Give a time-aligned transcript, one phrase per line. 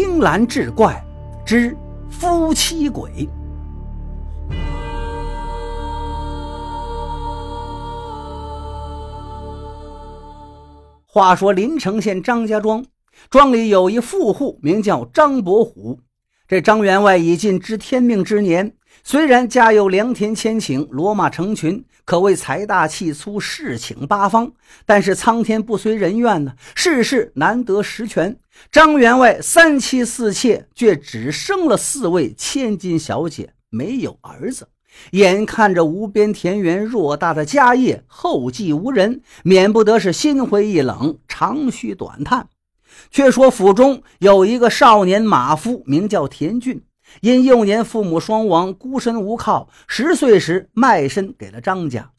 [0.00, 1.04] 冰蓝志怪
[1.44, 1.76] 之
[2.08, 3.28] 夫妻鬼。
[11.04, 12.86] 话说临城县张家庄，
[13.28, 15.98] 庄里有一富户，名叫张伯虎。
[16.46, 24.52] 这张员外已近知天命之年，虽然家有良田千顷、骡马成群，可谓财大气粗、世情八方，
[24.84, 28.38] 但是苍天不随人愿呢，世事难得十全。
[28.70, 34.68] 张员外三妻四妾，却只生了四位千金小姐，没有儿子。
[35.12, 42.48] 眼看着无边田园、偌大的家业后继无人，免不得是心灰意冷、长吁短叹。
[43.10, 46.82] 却说府中有一个少年马夫，名叫田俊，
[47.20, 52.10] 因幼年父母双亡，孤身无靠，十岁时卖身给了张家。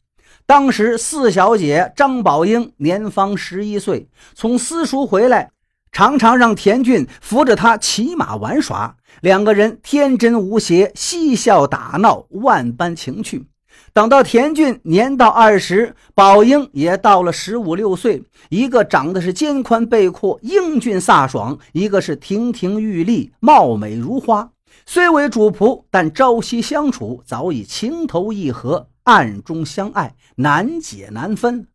[0.46, 5.50] 当时四小姐张宝英年方十一岁，从私塾回来，
[5.92, 8.96] 常常让田俊扶着她骑马玩耍。
[9.20, 13.46] 两个人天真无邪，嬉笑打闹，万般情趣。
[13.92, 24.50] 等到田俊年到二十，宝英也到了十五六岁，一个长得是肩宽背阔、英俊飒爽，一个是亭亭玉立、貌美如花。
[24.86, 31.68] 虽为主仆，但朝夕相处，早已情投意合，暗中相爱，难解难分。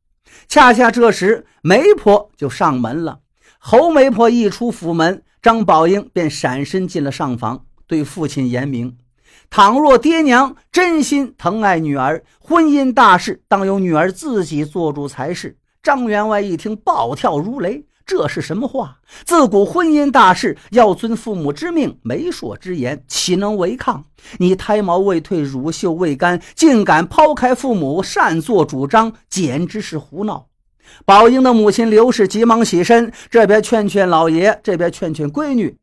[0.47, 3.19] 恰恰这时，媒婆就上门了。
[3.59, 5.23] 侯媒婆一出府门。
[5.41, 8.97] 张宝英便闪身进了上房，对父亲言明
[9.51, 18.99] ：“倘若爹娘真心疼爱女儿，婚姻大事当由女儿自己做主才是。”张员外一听，暴跳如雷：“这是什么话？
[19.25, 24.05] 自古婚姻大事要遵父母之命，媒妁之言，岂能违抗？
[24.37, 30.47] 你胎毛未退，乳臭未干，竟敢抛开父母，擅作主张，简直是胡闹！”
[31.03, 35.77] 宝英的母亲刘氏急忙起身，这边劝劝老爷，这边劝劝闺女，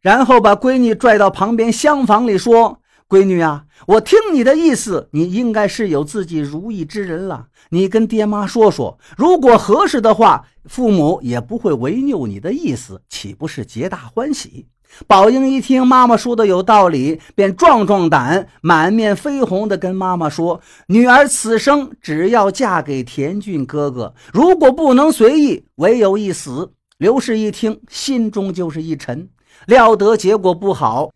[0.00, 2.80] 然后把闺女拽到旁边厢房里说
[3.12, 7.48] ：“闺女啊，我听你的意思，你应该是有自己如意之人了。
[7.68, 14.66] 你跟爹妈说说，如果合适的话，父母也不会违拗你的意思，岂不是皆大欢喜？”
[15.06, 29.28] 宝英一听妈妈说的有道理，便壮壮胆，满面绯红地跟妈妈说：“女儿此生只要嫁给田俊哥哥，如果不能随意，唯有一死。”刘氏一听，心中就是一沉，
[29.66, 31.10] 料得结果不好，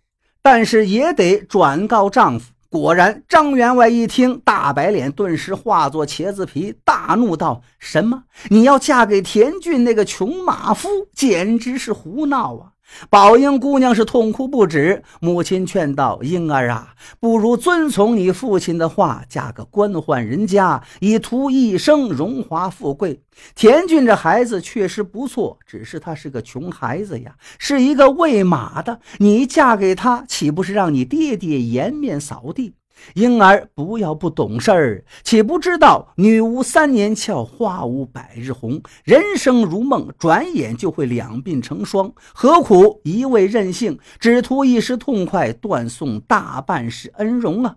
[0.48, 2.52] 但是也得转告丈夫。
[2.70, 8.22] 果然，张员外一听，大白脸顿时化作茄子皮，大怒道：“什么？
[8.48, 10.88] 你要嫁给田俊那个穷马夫？
[11.12, 12.70] 简直是胡闹啊！”
[13.10, 23.20] 宝英姑娘是痛哭不止，母亲劝道：“英儿啊，不如遵从你父亲的话，嫁个官宦人家，以图一生荣华富贵。
[23.54, 29.00] 田俊这孩子确实不错，只是他是个穷孩子呀，是一个喂马的。
[29.18, 32.74] 你嫁给他，岂不是让你爹爹颜面扫地？”
[33.14, 38.80] 婴儿不要不懂事儿，岂不知道女无三年俏，花无百日红。
[39.04, 42.12] 人生如梦，转眼就会两鬓成霜。
[42.34, 47.76] 何苦一味任性，只图一时痛快，断送大半世恩荣啊！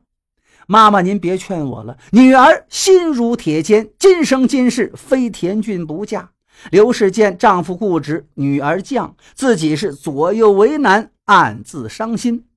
[0.67, 6.31] 妈妈，您别劝我了，女儿心如铁坚，今生今世非田俊不嫁。
[6.71, 12.48] 刘氏见丈夫固执，女儿犟，自己是左右为难，暗自伤心。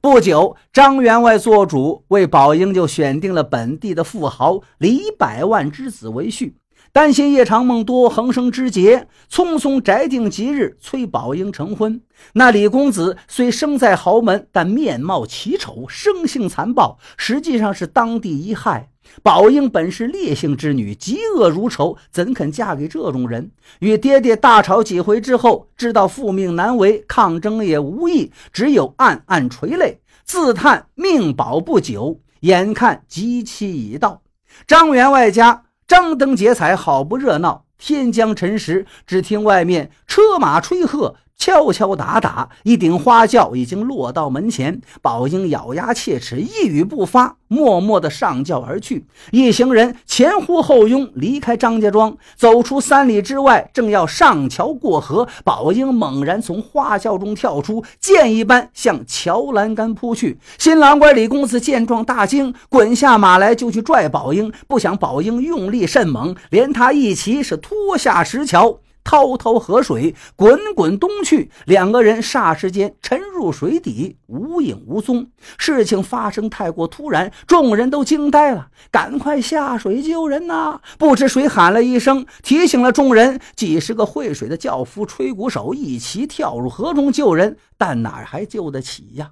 [0.00, 6.54] 不久，张员外做主，为宝英就选定了本地的富豪李百万之子为婿。
[6.92, 12.00] 担心夜长梦多，横生枝节，匆匆宅定吉日，催宝英成婚。
[12.32, 18.89] 那李公子虽生在豪门，但面貌奇丑，生性残暴，实际上是当地一害。
[19.22, 23.50] 宝英本是烈性之女，嫉恶如仇，怎肯嫁给这种人？
[23.80, 32.20] 与爹爹大吵几回之后，知道父命难违，抗争也无益，只有暗暗垂泪，自叹命保不久。
[32.40, 34.22] 眼看吉期已到，
[34.66, 35.64] 张员外家。
[35.86, 37.64] 张灯结彩，好不热闹。
[37.76, 41.16] 天将辰时，只听外面车马吹喝。
[41.40, 44.78] 敲敲打打，一顶花轿已经落到门前。
[45.00, 49.06] 宝英咬牙切齿，一语不发，默默地上轿而去。
[49.30, 55.26] 一行人前呼后拥，离开张家庄，走出三里之外，正要上桥过河。
[55.42, 60.38] 宝英猛然从花轿中跳出，箭一般向桥栏杆扑去。
[60.58, 68.80] 新郎官李公子见状大惊，滚下马来就去拽宝英，不想宝英用力甚猛，连他一齐是拖下石桥。
[69.02, 75.30] 滔滔河水滚滚东去，两个人霎时间沉入水底，无影无踪。
[75.58, 80.80] 事情发生太过突然，众人都惊呆了，赶快下水救人呐！
[80.98, 83.40] 不知谁喊了一声，提醒了众人。
[83.56, 89.30] 几十个会水的轿夫、吹鼓手一齐跳入河中救人，但哪还救得起呀？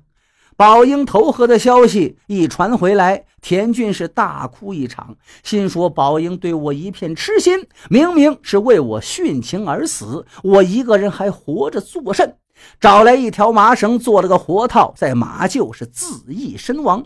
[0.59, 12.39] 宝英投河的消息一传回来，田俊是大哭一场，心说：“宝英对我一片痴心，明明是为我殉情而死，我一个人还活着作甚？”
[12.81, 17.05] 找来一条麻绳，做了个活套，在马厩是自缢身亡。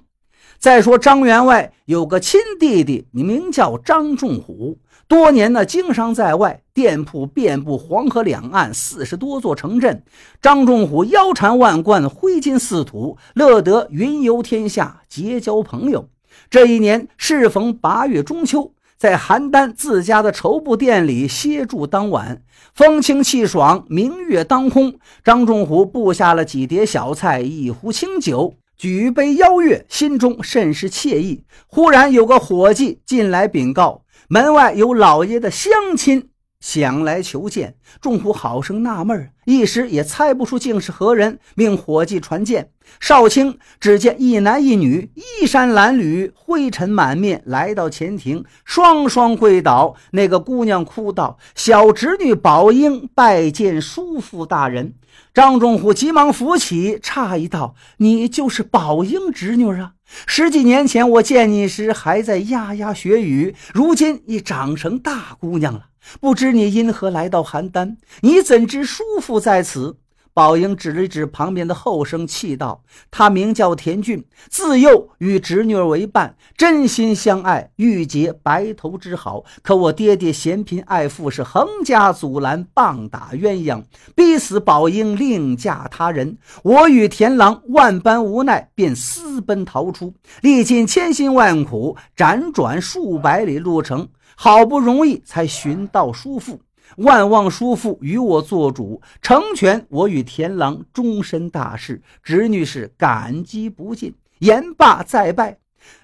[0.62, 4.78] 再说张员外有个亲弟弟，名叫张仲虎。
[5.08, 10.04] 多年呢，经商在外，店铺遍布黄河两岸四十多座城镇。
[10.40, 16.08] 张仲虎腰缠万贯，挥金似土，乐得云游天下，结交朋友。
[16.48, 22.40] 这一年适逢八月中秋，在邯郸自家的绸布店里歇住当晚，
[22.72, 24.94] 风清气爽，明月当空。
[25.24, 31.44] 张仲虎布下了几碟小菜，一壶清酒，举杯邀月，心中甚是惬意。
[31.68, 34.02] 忽然有个伙计进来禀告。
[34.26, 36.30] 门外有老爷的乡亲
[36.62, 42.70] 想来求见，众虎好生纳闷一时也猜不出竟是何人，命伙计传见。
[43.00, 49.96] 少卿只见一男一女，衣衫褴褛，灰尘满面，来到前庭，双双跪倒。
[50.12, 54.94] 那个姑娘哭道：“小侄女宝英拜见叔父大人。”
[55.34, 59.94] 张仲虎急忙扶起，诧异道：“你就是宝英侄女啊？
[60.26, 65.86] 十几年前我见你时还在牙牙学语，如今已长成大姑娘了。
[66.20, 67.96] 不知你因何来到邯郸？
[68.20, 69.96] 你怎知叔父在此？”
[70.34, 72.82] 宝英指了指旁边的后生，气道
[73.12, 79.44] ：“他名叫田俊，自幼与侄女为伴，真心相爱，欲结白头之好。
[79.62, 83.82] 可我爹爹嫌贫爱富，是横加阻拦，棒打鸳鸯，
[84.14, 86.38] 逼死宝英另嫁他人。
[86.62, 96.60] 我与田郎万般无奈，便私奔逃出，历尽千辛万苦，辗转数百里路程，好不容易才寻到叔父。”
[96.98, 102.02] 万望叔父与我做主，成全我与田郎终身大事。
[102.22, 104.14] 侄女是感激不尽。
[104.40, 105.56] 言罢再拜。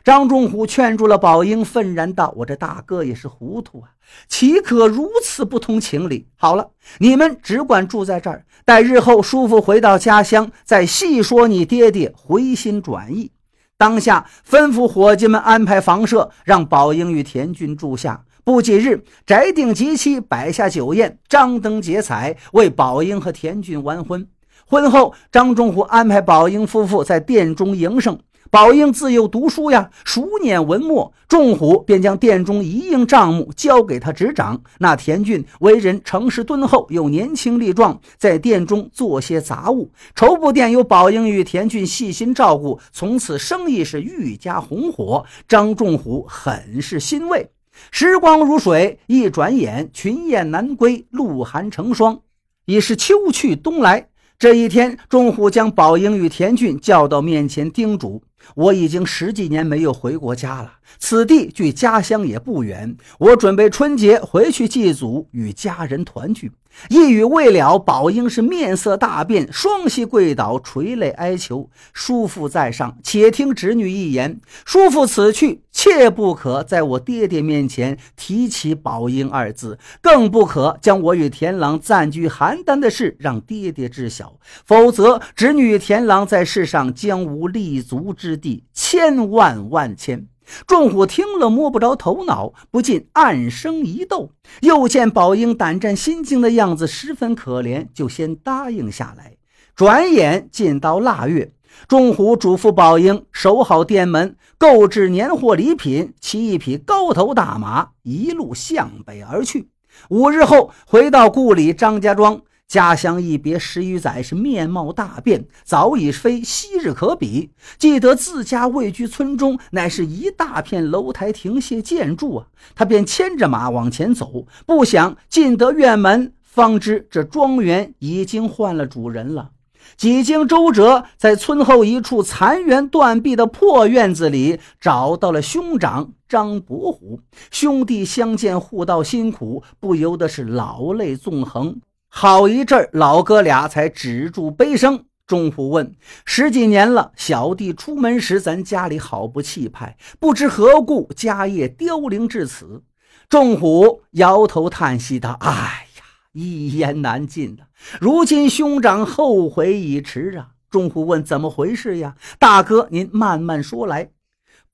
[0.02, 3.90] 张仲虎劝住了宝英，愤然道：“我这大哥也是糊涂啊，
[4.26, 6.26] 岂可如此不通情理？
[6.36, 13.30] 好了，你们只管住在这儿，待日后叔父回到家乡，再细说你爹爹回心转意。”
[13.78, 18.25] 当下吩咐伙计们安排房舍，让宝英与田俊住下。
[18.42, 24.26] 不几日，宅定吉期，摆下酒宴，张灯结彩，为宝英和田俊完婚。
[24.66, 28.19] 婚后，张仲虎安排宝英夫妇在殿中营生。
[28.50, 34.62] 宝英自幼读书呀，熟捻文墨，仲虎便将殿中一应账目交给他执掌。
[34.79, 39.91] 那田俊为人诚实敦厚，又年轻力壮，在殿中做些杂物。
[40.15, 45.27] 绸布店由宝英与田俊细心照顾，从此生意是愈加红火。
[45.47, 47.50] 张仲虎很是欣慰。
[47.91, 52.21] 时光如水，一转眼群雁南归，鹿寒成霜，
[52.65, 54.09] 已是秋去冬来。
[54.39, 58.23] 这一天，仲虎将宝英与田俊叫到面前，叮嘱
[58.55, 66.52] ：“我已经十几年没有回过家了，此地距家乡也不远，我准备春节回去祭祖，与家人团聚。”
[66.90, 74.38] 一语未了，宝英是面色大变，双膝跪倒，垂泪哀求：“叔父在上，且听侄女一言。
[74.64, 90.28] 叔父此去，切不可在我爹爹面前提起宝英二字，更不可将我与田郎暂居邯郸的事让爹爹知晓，否则侄女田郎在世上将无立足之之地，千万万千。”
[90.66, 94.32] 众虎听了摸不着头脑，不禁暗生疑窦。
[94.61, 99.37] 又见宝英胆战心惊的样子，十分可怜，就先答应下来。
[99.75, 101.52] 转眼进到腊月，
[101.87, 109.70] 众虎嘱咐宝英守好店门，购置年货礼品，骑一匹高头大马，一路向北而去。
[110.08, 112.40] 五日后，回到故里张家庄。
[112.68, 117.48] 家乡一别十余载，是面貌大变，早已非昔日可比。
[117.78, 122.46] 记得自家位居村中，乃是一大片楼台亭榭建筑啊！
[122.75, 129.52] 他便牵着马往前走，不想进得院门，方知这庄园已经换了主人了。
[129.96, 137.20] 几经周折，在村后一处残垣断壁的破院子里，找到了兄长张伯虎。
[137.50, 141.80] 兄弟相见，互道辛苦，不由得是老泪纵横。
[142.09, 145.05] 好一阵，老哥俩才止住悲声。
[145.27, 152.83] 钟虎问：“十几年了，小弟出门时，咱家里好不气派，不知何故家业凋零至此。”
[153.29, 157.65] 钟虎摇头叹息道：“哎呀，一言难尽的。
[158.00, 160.49] 如今兄长后悔已迟啊！
[160.71, 164.11] 钟虎问：“怎么回事呀？”大哥，您慢慢说来。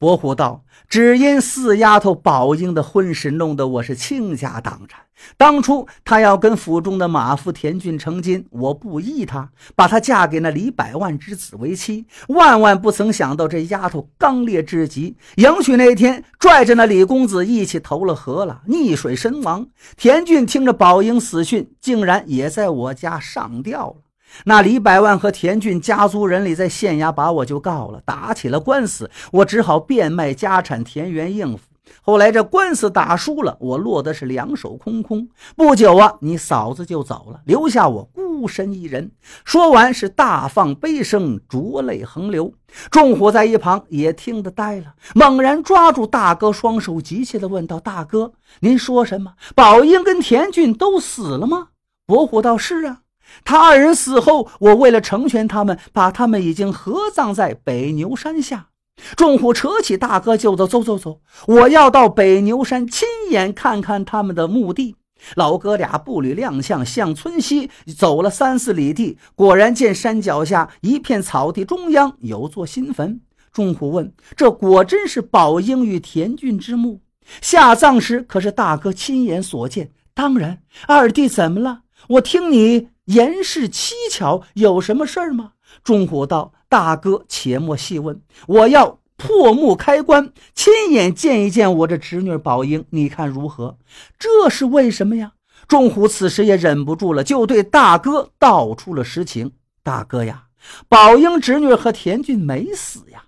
[0.04, 5.00] 伯虎道：“只因四丫头宝英的婚事，弄得我是倾家荡产。
[5.38, 12.04] 当初她要跟府中的马夫田俊成亲，我不依她，把她嫁给那李百万之子为妻。
[12.28, 19.66] 万万不曾想到，这丫头刚烈至极，迎娶那天拽着那李公子一起投了河了，溺水身亡。
[19.96, 23.96] 田俊听着宝英死讯，竟然也在我家上吊了。”
[24.45, 31.64] 那李百万和田俊家族人里，在县衙把我就告了，打起了官司，我只好变卖家产田园应付。
[32.03, 35.29] 后来这官司打输了，我落得是两手空空。
[35.57, 39.11] 不久啊，你嫂子就走了，留下我孤身一人。
[39.45, 42.53] 说完是大放悲声，浊泪横流。
[42.91, 49.35] 众虎在一旁也听得呆了，猛然抓住大哥双手，急切地问道：“大哥，您说什么？
[49.55, 51.69] 宝英跟田俊都死了吗？”
[52.07, 53.00] 伯虎道：“是啊。”
[53.45, 58.69] 他二人死后，我为了成全他们，把他们已经合葬在北牛山下。
[59.16, 64.97] 众虎扯起大哥就走，走走走，我要到北牛山亲眼看看他们的墓地。
[65.35, 73.21] 老哥俩步履踉跄，向村西走了三四里地，果然见山脚下一片草地中央有座新坟。
[73.52, 77.00] 众虎问：“这果真是宝英与田俊之墓？
[77.40, 80.61] 下葬时可是大哥亲眼所见？”“当然。
[80.87, 81.81] ”“二弟怎么了？
[82.09, 85.52] 我听你。”言事蹊跷，有什么事儿吗？
[85.82, 93.76] 钟虎道：“大哥，且莫细问，我要破墓开棺，亲眼见一见我这侄女宝英，你看如何？”
[94.18, 95.32] 这是为什么呀？
[95.68, 100.44] 钟虎此时也忍不住了，就对大哥道出了实情：“大哥呀，
[100.88, 103.25] 宝英侄女和田俊没死呀。”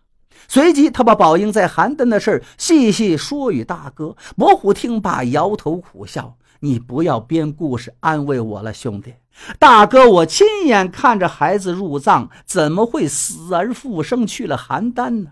[0.48, 4.16] 随即，他把宝英在邯郸的事细细说与大哥。
[4.36, 9.12] 伯虎听罢，摇头苦笑：“你不要编故事安慰我了，兄弟。”
[9.58, 15.30] 大哥，我亲眼看着孩子入葬，怎么会死而复生去了邯郸呢？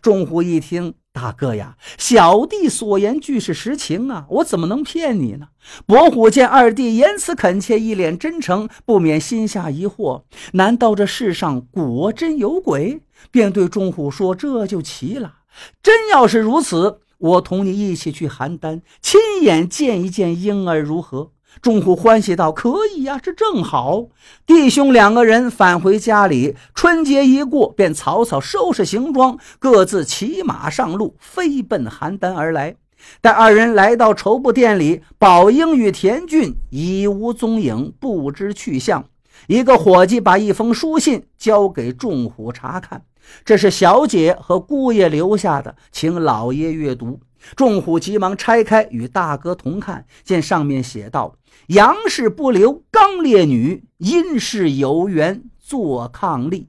[0.00, 5.48] 钟虎一听，大哥呀，小弟所言俱是实情啊，我怎么能骗你呢？
[5.86, 13.02] 伯虎见二弟言辞恳切，一脸真诚，不免心下疑惑：难道这世上果真有鬼？
[13.30, 15.34] 便对钟虎说：“这就奇了，
[15.82, 24.06] 真要是如此，我同你一起去邯郸，亲眼见一见婴儿，如何？”众虎欢喜道：“可以呀，这正好。”
[24.46, 32.76] 弟兄两个人返回家里，春节一过，便草草收拾行装，各自骑马上路，飞奔邯郸而来。
[33.20, 39.04] 待二人来到绸布店里，宝英与田俊已无踪影，不知去向。
[39.48, 43.02] 一个伙计把一封书信交给众虎查看，
[43.44, 47.18] 这是小姐和姑爷留下的，请老爷阅读。
[47.56, 51.36] 众虎急忙拆开，与大哥同看，见上面写道。
[51.68, 56.66] 阳氏不留刚烈女，阴氏有缘做伉俪。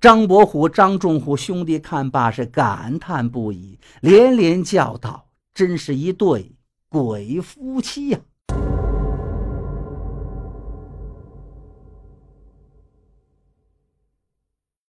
[0.00, 6.56] 张伯虎、张仲虎兄弟看罢是感叹不已，连连叫道：“真是一对
[6.88, 8.18] 鬼夫妻呀！”